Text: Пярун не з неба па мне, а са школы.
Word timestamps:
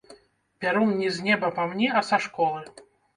Пярун 0.63 0.93
не 1.01 1.11
з 1.17 1.25
неба 1.27 1.49
па 1.57 1.65
мне, 1.73 1.91
а 1.99 2.03
са 2.09 2.19
школы. 2.25 2.65